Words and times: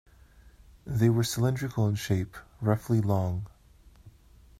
They 0.83 1.09
were 1.11 1.23
cylindrical 1.23 1.87
in 1.87 1.93
shape, 1.93 2.35
roughly 2.59 3.01
long. 3.01 3.45